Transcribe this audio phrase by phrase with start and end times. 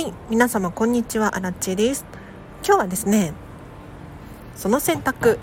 [0.00, 2.06] はい皆様こんにちはアラチです。
[2.64, 3.34] 今日はですね
[4.56, 5.38] その選択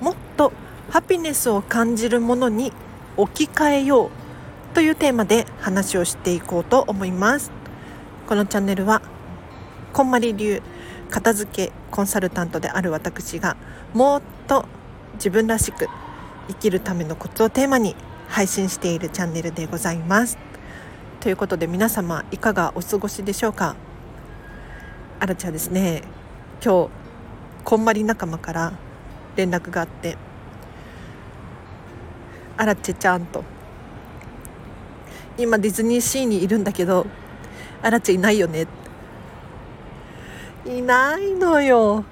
[0.00, 0.52] もっと
[0.88, 2.72] ハピネスを感じるものに
[3.16, 4.10] 置き換えよう
[4.72, 7.50] というテーマで話をしていこうと思います。
[8.28, 9.02] このチャンネルは
[9.92, 10.62] こんまり流
[11.10, 13.56] 片付けコンサルタントである私が
[13.94, 14.64] もっと
[15.14, 15.88] 自分らしく
[16.46, 17.96] 生きるためのコツをテーマに
[18.28, 20.38] 配信しているチャンネルでございます。
[21.18, 23.74] ということで皆様いかがお過ごしでしょうか？
[25.20, 26.02] あらちゃんですね。
[26.64, 26.90] 今日
[27.64, 28.72] こんまり仲間から
[29.34, 30.16] 連絡があって
[32.56, 33.44] 「あらちちゃん」と
[35.36, 37.06] 「今ディズニーシーにいるんだけど
[37.82, 38.66] あらちいないよね」
[40.64, 42.04] いないのよ。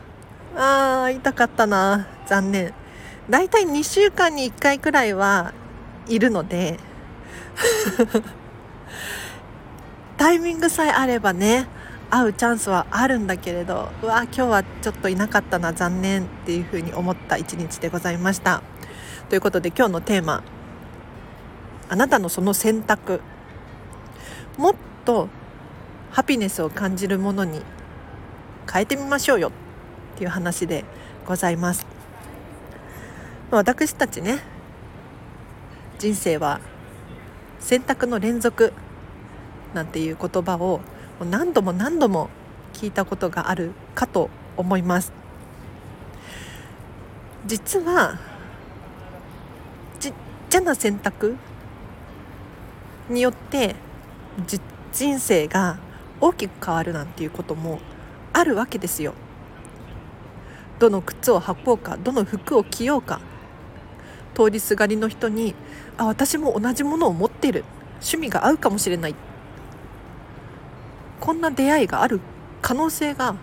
[0.57, 2.07] あー痛かったな。
[2.27, 2.73] 残念。
[3.29, 5.53] だいたい2週間に1回くらいは
[6.09, 6.79] いるので。
[10.17, 11.69] タイミングさえあればね。
[12.11, 18.63] 会うチャンスはあるんだけれどうわ今日はちょっといなかったな残念っていうふうに思った一日でございました。
[19.29, 20.45] ということで今日のテーマ
[21.89, 23.21] あなたのその選択。
[24.57, 25.29] もっと
[26.11, 27.61] ハピネスを感じるものに
[28.73, 29.53] 変えてみましょうよ。
[30.15, 30.85] っていう話で
[31.27, 31.87] ございます。
[33.51, 34.41] 私たちね
[35.99, 36.61] 人生は
[37.61, 38.73] 選択の連続
[39.75, 40.81] なんていう言葉を
[41.25, 42.29] 何度も何度も
[42.75, 45.13] 聞いたことがあるかと思います。
[47.47, 48.19] 実は
[49.99, 50.13] ちっ
[50.51, 51.37] ちゃな選択
[53.09, 53.77] によって
[54.93, 55.79] 人生が
[56.21, 57.79] 大きく変わるなんていうことも
[58.33, 59.15] あるわけですよ。
[60.79, 63.21] どの靴を履こうかどの服を着ようか。
[64.35, 65.55] 通りすがりの人に
[65.97, 67.65] あ私も同じものを持ってる。
[68.01, 69.15] 趣味が合うかもしれない。
[71.21, 72.21] こんな出会いがある
[72.63, 73.35] 可能性が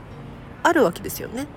[0.63, 1.47] あるわけですよね。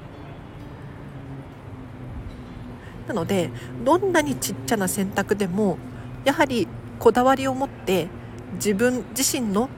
[3.06, 3.50] なので
[3.84, 5.78] どんなにちっちゃな選択でも
[6.24, 6.66] やはり
[6.98, 8.08] こだわりを持って
[8.54, 9.68] 自分自身の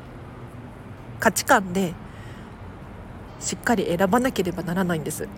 [1.21, 1.93] 価値観で
[3.41, 5.29] しっかり選ばなければならないんです。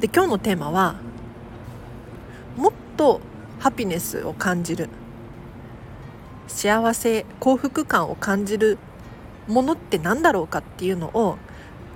[0.00, 0.96] で今日のテーマは
[2.56, 3.20] もっと
[3.58, 4.88] ハピネスを感じる
[6.46, 8.78] 幸せ幸福感を感じる
[9.46, 11.38] ものって何だろうかっていうのを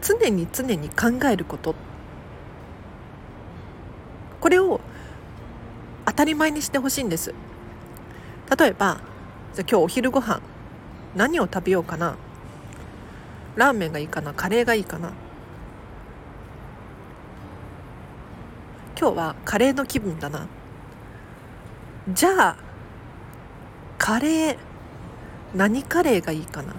[0.02, 1.74] 常に常に考えること。
[4.40, 4.80] これを
[6.06, 7.34] 当たり前にしてほしいんです。
[8.58, 9.00] 例えば
[9.54, 10.40] じゃあ今日お昼ご飯
[11.14, 12.16] 何を食べようかな。
[13.56, 15.12] ラーメンがいいかなカレーがいいかな。
[18.98, 20.46] 今日はカレーの気分だな。
[22.08, 22.56] じゃあ
[23.98, 24.56] カレー
[25.54, 26.74] 何カレーがいいかな。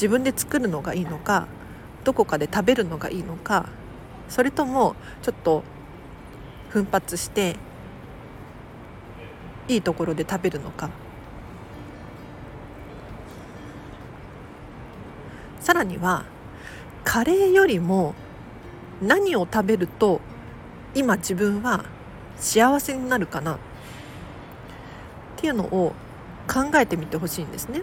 [0.00, 1.46] 自分で作るのがいいのか
[2.04, 3.68] どこかで食べるのがいいのか
[4.30, 5.62] それともちょっと
[6.70, 7.56] 奮発して
[9.68, 10.88] いいところで食べるのか
[15.60, 16.24] さらには
[17.04, 18.14] カレーよりも
[19.02, 20.22] 何を食べると
[20.94, 21.84] 今自分は
[22.38, 23.58] 幸せになるかなっ
[25.36, 25.92] ていうのを
[26.48, 27.82] 考えてみてほしいんですね。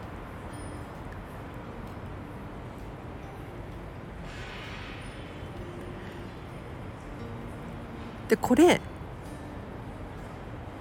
[8.30, 8.82] でこれ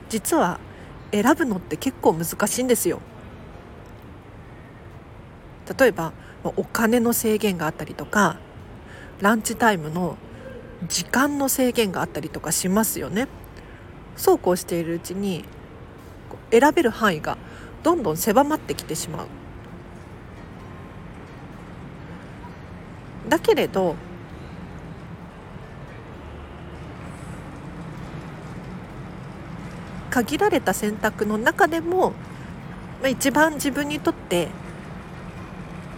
[0.09, 0.61] 実は
[1.13, 3.01] 選ぶのって結構難しいんですよ。
[5.79, 6.13] 例えば
[6.45, 8.39] お金の制限があったりとか
[9.21, 10.17] ランチタイムの
[10.89, 13.27] 時間の制限があったりとかしますよね。
[14.17, 15.45] そうこうしているうちに
[16.51, 17.37] 選べる範囲が
[17.83, 19.27] どんどん狭まってきてしまう。
[23.29, 23.97] だけれど
[30.17, 32.15] 限られた選択の中でも、
[33.07, 34.49] 一番自分にとって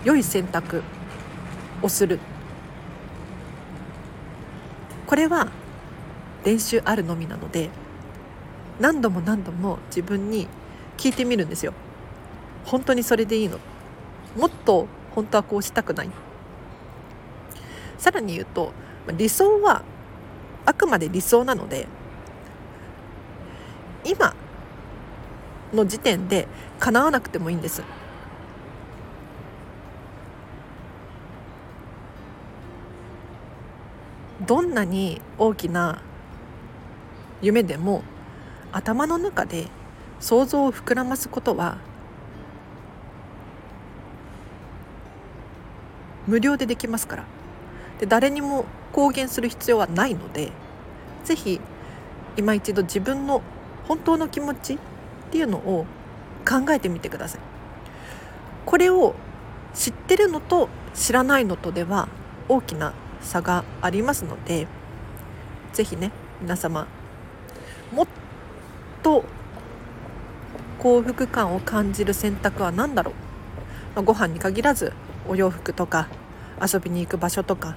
[0.02, 0.82] 良い選択
[1.82, 2.18] をする。
[5.06, 5.46] これは
[6.44, 7.70] 練習あるのみなので
[8.80, 10.48] 何度も何度も自分に
[10.96, 11.72] 聞いてみるんですよ。
[12.64, 13.60] 本当にそれでいいの？
[14.36, 16.10] もっと本当はこうしたくない。
[17.98, 18.72] さらに言うと
[19.16, 19.82] 理想は
[20.66, 21.86] あくまで理想なので
[24.08, 24.34] 今
[25.74, 26.48] の時点で
[26.80, 27.82] 叶わなくてもいいんです。
[34.46, 36.00] どんなに大きな
[37.42, 38.02] 夢でも
[38.72, 39.66] 頭の中で
[40.20, 41.76] 想像を膨らますことは
[46.26, 47.24] 無料でできますから。
[47.98, 50.52] で誰にも公言する必要はないので
[51.24, 51.60] 是非
[52.36, 53.42] 今一度自分の
[53.88, 54.78] 本当の気持ちっ
[55.30, 55.86] ていうのを
[56.46, 57.40] 考えてみてください。
[58.66, 59.14] これを
[59.74, 62.08] 知ってるのと知らないのとでは
[62.48, 64.66] 大きな差がありますので
[65.72, 66.86] 是非ね皆様
[67.92, 68.06] もっ
[69.02, 69.24] と
[70.78, 73.14] 幸福感を感じる選択は何だろう、
[73.96, 74.92] まあ、ご飯に限らず
[75.26, 76.08] お洋服とか
[76.60, 77.76] 遊びに行く場所とか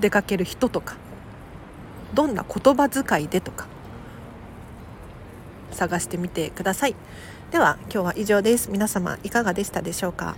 [0.00, 0.96] 出かける人とか
[2.14, 3.66] どんな言葉遣いでとか
[5.70, 6.94] 探してみてください。
[7.50, 8.70] では今日は以上です。
[8.70, 10.36] 皆様いかがでしたでしょうか？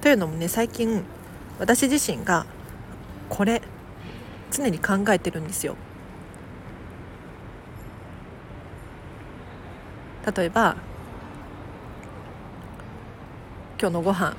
[0.00, 1.02] というのもね最近
[1.58, 2.46] 私自身が
[3.28, 3.62] これ
[4.50, 5.76] 常に考えてるんですよ。
[10.36, 10.76] 例えば
[13.78, 14.36] 今日のご飯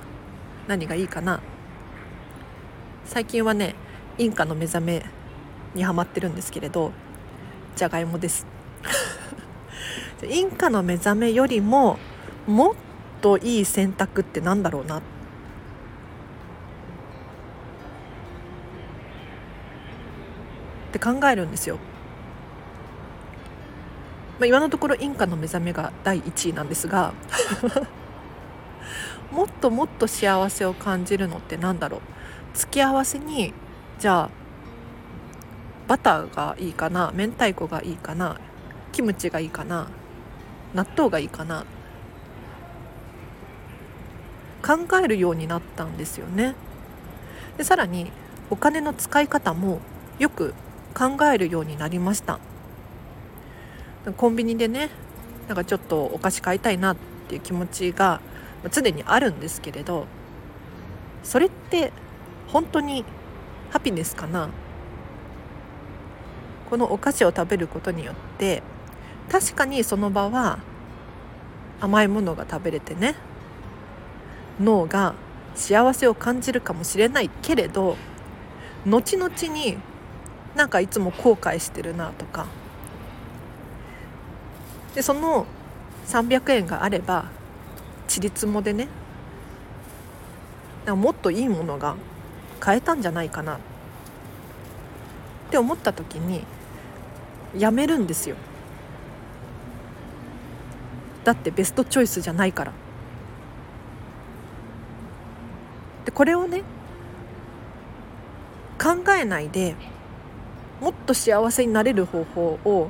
[0.67, 1.39] 何がいいかな？
[3.05, 3.75] 最近はね
[4.17, 5.05] インカの目覚め
[5.75, 6.91] にはまってるんですけれど
[7.75, 8.47] じゃがいもです。
[10.27, 11.99] インカの目覚めよりも
[12.47, 12.73] もっ
[13.21, 14.97] といい選択ってなんだろうな。
[14.97, 15.01] っ
[20.91, 21.77] て考えるんですよ。
[24.39, 27.13] まあ、今のところインカの目覚めが第1位なんですが
[29.31, 32.01] もっともっと幸せを感じるのって何だろう。
[32.55, 33.53] 付き合わせに
[33.99, 34.29] じゃあ
[35.87, 37.11] バターがいいかな？
[37.15, 38.39] 明太子がいいかな？
[38.91, 39.87] キムチがいいかな？
[40.73, 41.65] 納豆がいいかな？
[44.65, 46.55] 考えるようになったんですよね。
[47.57, 48.11] でさらに
[48.49, 49.79] お金の使い方も
[50.19, 50.53] よく
[50.93, 52.39] 考えるようになりました。
[54.17, 54.89] コンビニでね
[55.47, 56.97] なんかちょっとお菓子買いたいなっ
[57.27, 58.19] ていう気持ちが
[58.71, 60.05] 常にあるんですけれど
[61.23, 61.91] それって
[62.47, 63.05] 本当に
[63.77, 64.49] ハピネスかな？
[66.67, 68.63] このお菓子を食べることによって
[69.31, 70.57] 確かにその場は
[71.79, 73.13] 甘いものが食べれてね
[74.59, 75.13] 脳が
[75.53, 77.97] 幸せを感じるかもしれないけれど
[78.83, 79.77] 後々に
[80.55, 82.47] なんかいつも後悔してるなとか。
[84.95, 85.45] でその
[86.07, 87.25] 300円があれば
[88.07, 88.87] ちりつもでね
[90.87, 91.95] もっといいものが
[92.59, 93.55] 買えたんじゃないかな。
[93.55, 93.59] っ
[95.49, 96.43] て思った時に
[97.57, 98.35] やめるんですよ。
[101.23, 102.73] だってベストチョイスじゃないから。
[106.05, 106.63] でこれをね
[108.81, 109.75] 考えないで
[110.79, 112.89] もっと幸せになれる方法を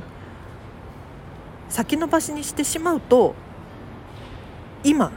[1.70, 3.34] 先延ばしにしてしまうと
[4.84, 5.12] 今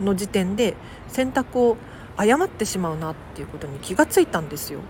[0.00, 0.74] の時点で
[1.08, 1.76] 選択を
[2.16, 4.80] 誤ってしまうなっていうことに気がついたんですよ。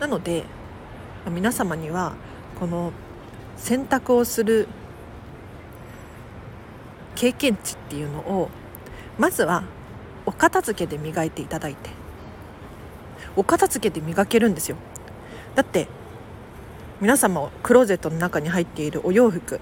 [0.00, 0.44] なので
[1.30, 2.14] 皆様には
[2.60, 2.92] この
[3.56, 4.68] 選択をする
[7.14, 8.50] 経験値っていうのを
[9.18, 9.64] まずは
[10.26, 11.90] お片付けで磨いていただいて
[13.34, 14.76] お片付けで磨けるんですよ
[15.54, 15.88] だって
[17.00, 19.60] 皆様クローゼットの中に入っているお洋服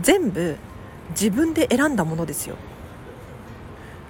[0.00, 0.56] 全部
[1.10, 2.56] 自分で選んだものですよ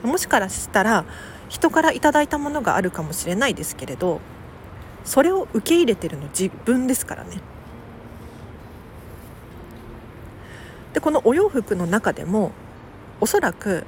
[0.03, 1.05] もしかしたら
[1.49, 4.21] 人からいいたものがあるかもしれないですけれど
[5.05, 7.41] それを受け入れてるの自分ですからね。
[10.93, 12.53] でこのお洋服の中でも
[13.21, 13.85] おそらく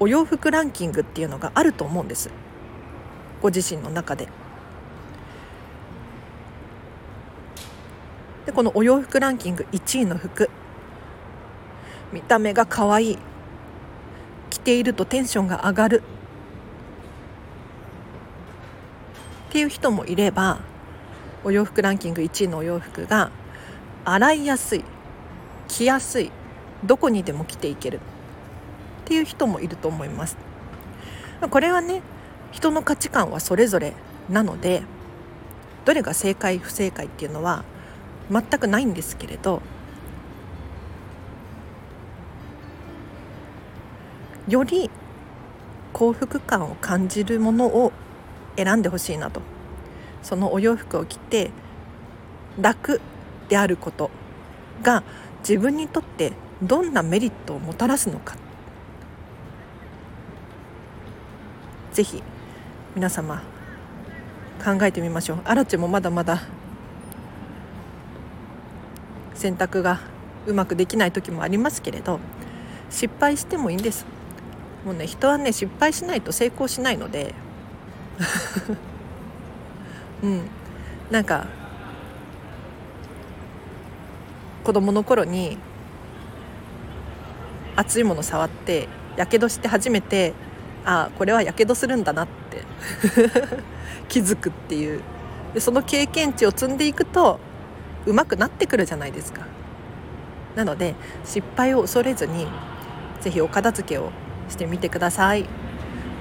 [0.00, 2.30] お洋服ランキングっていうのがあると思うんです。
[3.42, 4.28] ご自身の中で。
[8.46, 10.50] でこのお洋服ランキング1位の服。
[12.12, 13.18] 見た目が可愛い。
[14.68, 16.02] ているとテンションが上がる。
[19.48, 20.60] っていう人もいれば
[21.42, 23.30] お洋服ランキング1位のお洋服が
[24.04, 24.84] 洗いやすい
[25.68, 26.30] 着やすい
[26.84, 27.96] どこにでも着ていける。
[27.96, 28.00] っ
[29.06, 30.36] ていう人もいると思います。
[31.50, 32.02] これはね
[32.52, 33.94] 人の価値観はそれぞれ
[34.28, 34.82] なので
[35.86, 37.64] どれが正解不正解っていうのは
[38.30, 39.62] 全くないんですけれど
[44.48, 44.90] より
[45.92, 47.92] 幸福感を感じるものを
[48.56, 49.42] 選んでほしいなと。
[50.22, 51.50] そのお洋服を着て
[52.60, 53.00] 楽
[53.48, 54.10] であること
[54.82, 55.02] が
[55.40, 58.36] 自分にとってどんなメリットをもたらすのか。
[61.92, 62.22] ぜひ
[62.94, 63.42] 皆様
[64.64, 65.38] 考えてみましょう。
[65.44, 66.42] アラチもまだまだ
[69.34, 70.00] 選択が
[70.46, 72.18] うまくできない時もありますけれど
[72.90, 74.17] 失敗してもいいんです。
[74.88, 77.34] もうね人はね失敗しないと成功しないので。
[80.24, 80.48] うん。
[81.10, 81.46] なんか
[84.64, 85.58] 子供の頃に
[87.76, 90.32] 熱いもの触ってやけどして初めて
[90.86, 92.62] ああこれはやけどするんだなって。
[94.08, 95.02] 気づくっていう。
[95.52, 97.40] でその経験値を積んでいくと
[98.06, 99.42] 上手くなってくるじゃないですか。
[100.56, 100.94] なので
[101.26, 102.46] 失敗を恐れずに
[103.20, 104.10] 是非お片付けを
[104.48, 105.46] してみてください。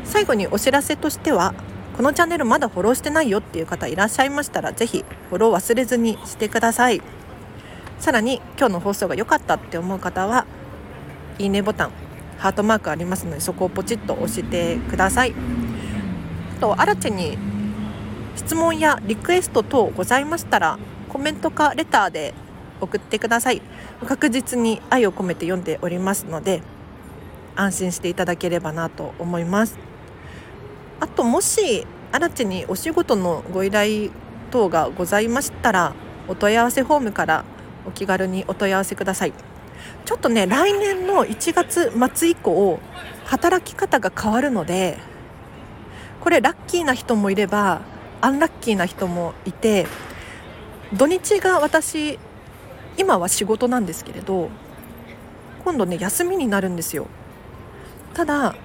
[0.03, 1.53] 最後にお知らせとしては
[1.95, 7.01] このチャンネルまだフォローしてないよっていう方いらっしゃいましたら是非フォロー忘れずにしてください。
[7.99, 10.45] さらに今日の放送が良かったって思う方は
[11.39, 11.91] いいねボタン
[12.37, 15.33] ハートマークありますのでそこをポチッと押してください。
[16.61, 17.37] とアラチェに
[18.35, 20.77] 質問やリクエスト等ございましたら
[21.09, 22.35] コメントかレターで
[22.79, 23.61] 送ってください。
[24.07, 26.61] 確実に愛を込めて読んでおりますので
[27.59, 29.77] 安心していただければなと思います。
[30.99, 34.09] あともしアラチェにお仕事のご依頼
[34.51, 35.93] 等がございましたら
[36.27, 37.45] お問い合わせフォームから
[37.85, 39.33] お気軽にお問い合わせください。
[40.05, 42.79] ちょっとね来年の1月末以降
[43.25, 44.97] 働き方が変わるので
[46.21, 47.81] これラッキーな人もいれば
[48.21, 49.85] アンラッキーな人もいて
[50.93, 52.17] 土日が私
[52.97, 54.49] 今は仕事なんですけれど
[55.63, 57.07] 今度ね休みになるんですよ。
[58.17, 58.55] ただ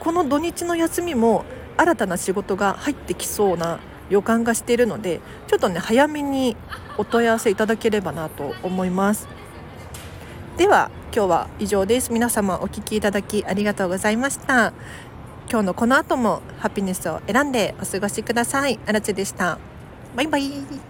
[0.00, 1.44] この土日の休みも
[1.76, 3.78] 新たな仕事が入ってきそうな
[4.08, 6.56] 予感がしているのでちょっとね早めに
[6.96, 9.28] お問い合わせいただければなと思います。
[10.56, 12.10] では今日は以上です。
[12.10, 14.72] 皆様お聞きいただきありがとうございました。
[15.50, 18.80] 今日のこの後もハピネスを選んでお過ごしください。
[18.86, 19.58] あらちでした。
[20.16, 20.89] バイバイ。